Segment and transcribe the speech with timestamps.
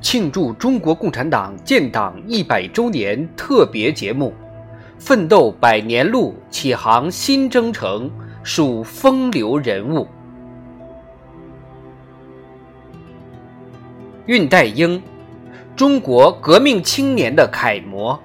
[0.00, 4.32] 庆祝中国共产党建党一百周年特别节目，
[4.98, 8.10] 奋斗百年路，启航新征程，
[8.42, 10.08] 属风流人物。
[14.26, 15.02] 恽代英，
[15.76, 18.18] 中国革命青年的楷模。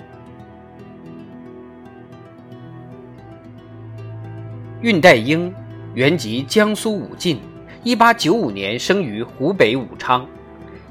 [4.82, 5.54] 恽代英，
[5.94, 7.40] 原籍江苏武进，
[7.84, 10.26] 一八九五年生于湖北武昌。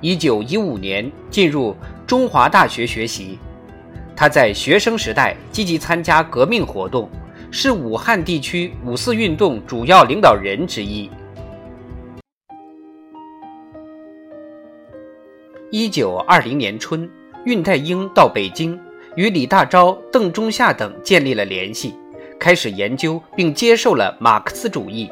[0.05, 1.75] 一九一五年进入
[2.07, 3.39] 中华大学学习，
[4.15, 7.09] 他在学生时代积极参加革命活动，
[7.51, 11.09] 是武汉地区五四运动主要领导人之一。
[15.71, 17.11] 一九二零年春，
[17.47, 18.79] 恽代英到北京，
[19.17, 21.95] 与李大钊、邓中夏等建立了联系，
[22.39, 25.11] 开始研究并接受了马克思主义。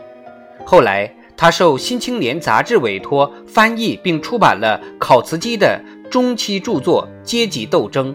[0.67, 1.11] 后来。
[1.43, 5.77] 他受《新青年》杂志委托翻译并出版了考茨基的
[6.09, 8.15] 中期著作《阶级斗争》，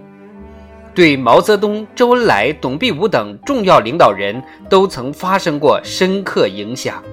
[0.95, 7.03] 对毛泽东、周恩来、董必武等重要领导人都曾发生过深刻影响。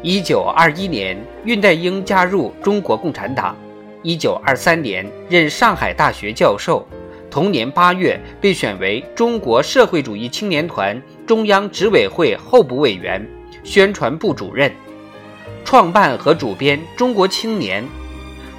[0.00, 3.54] 一九二一年，恽代英加入中国共产党，
[4.02, 6.88] 一九二三年任上海大学教授。
[7.34, 13.28] 同年八月，被选为中国社会主义青年团中央执委会候补委员、
[13.64, 14.70] 宣传部主任，
[15.64, 17.82] 创办和主编《中国青年》。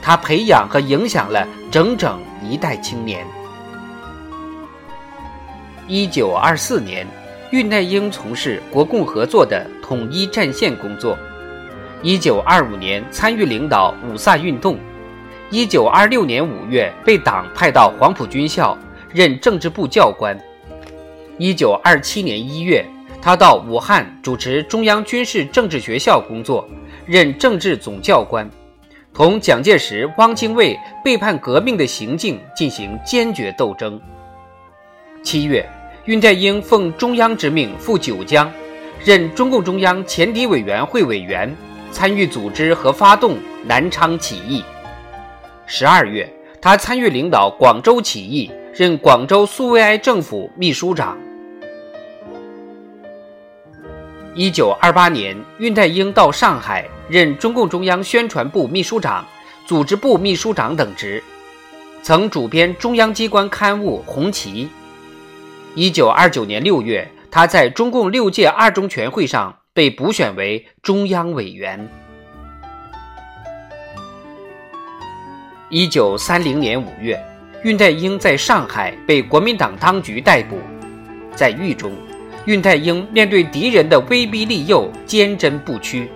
[0.02, 3.26] 他培养和影响了整整一代青年。
[5.88, 7.08] 一九二四年，
[7.52, 11.18] 恽代英从事国共合作的统一战线工作。
[12.02, 14.78] 一九二五年，参与领导五卅运动。
[15.52, 18.76] 一九二六年五月，被党派到黄埔军校
[19.14, 20.38] 任政治部教官。
[21.38, 22.84] 一九二七年一月，
[23.22, 26.68] 他到武汉主持中央军事政治学校工作，
[27.06, 28.50] 任政治总教官，
[29.14, 34.02] 同蒋介石、汪精卫背叛革命的行径进行坚决斗争。
[35.22, 35.64] 七月，
[36.08, 38.52] 恽代英奉中央之命赴九江，
[39.04, 41.56] 任中共中央前敌委员会委员，
[41.92, 44.64] 参与组织和发动南昌起义。
[45.68, 46.32] 十二月，
[46.62, 51.18] 他参与领导广州起义，任广州苏维埃政府秘书长。
[54.36, 59.26] 一九二八年，恽代英到上海任中共中央宣传部秘书长、
[59.66, 61.24] 组织部秘书长等职，
[62.04, 64.66] 曾主编中央机关刊物《红旗》。
[65.74, 71.90] 一九二九年六月，他在中共六届二中全会上被补选为中央委员。
[75.78, 77.22] 一九三零年五月，
[77.62, 80.56] 恽代英在上海被国民党当局逮捕，
[81.36, 81.92] 在狱中，
[82.46, 86.10] 恽代英面对敌人的威逼利诱，坚贞不屈。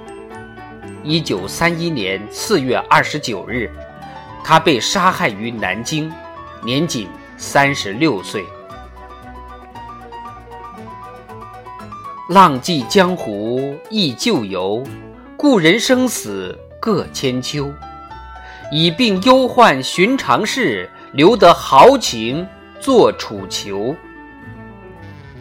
[1.03, 3.69] 一九三一年四月二十九日，
[4.45, 6.09] 他被杀害于南京，
[6.63, 8.45] 年仅三十六岁。
[12.29, 14.81] 浪迹江湖忆旧游，
[15.35, 17.69] 故人生死各千秋。
[18.71, 22.45] 以病忧患寻常事，留得豪情
[22.79, 23.95] 作楚囚。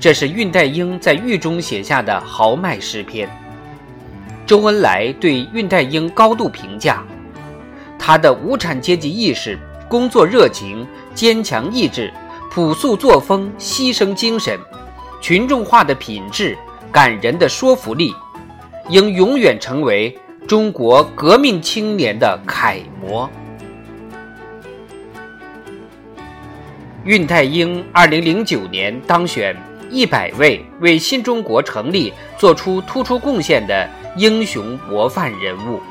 [0.00, 3.28] 这是恽代英在狱中写下的豪迈诗篇。
[4.46, 7.02] 周恩来对恽代英高度评价：
[7.98, 12.10] 他的无产阶级意识、工作热情、坚强意志、
[12.50, 14.58] 朴素作风、牺牲精神、
[15.20, 16.56] 群众化的品质、
[16.90, 18.14] 感人的说服力，
[18.88, 20.18] 应永远成为。
[20.48, 23.28] 中国革命青年的楷模。
[27.04, 29.54] 恽代英二零零九年当选
[29.90, 35.82] 一百位为新中国成立做出突出贡献的英雄模范人物。